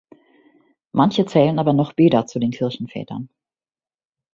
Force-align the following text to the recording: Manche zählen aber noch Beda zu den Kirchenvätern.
Manche 0.93 1.27
zählen 1.27 1.59
aber 1.59 1.73
noch 1.73 1.93
Beda 1.93 2.25
zu 2.25 2.39
den 2.39 2.49
Kirchenvätern. 2.49 3.29